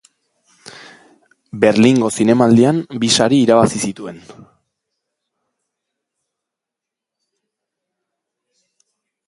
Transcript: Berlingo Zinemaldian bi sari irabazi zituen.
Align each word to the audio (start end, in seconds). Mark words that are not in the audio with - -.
Berlingo 1.65 2.09
Zinemaldian 2.21 2.79
bi 3.03 3.11
sari 3.17 3.39
irabazi 3.45 3.83
zituen. 3.89 4.19